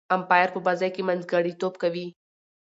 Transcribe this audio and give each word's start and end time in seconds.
امپایر 0.15 0.49
په 0.53 0.59
بازي 0.65 0.89
کښي 0.93 1.03
منځګړیتوب 1.09 1.73
کوي. 1.83 2.07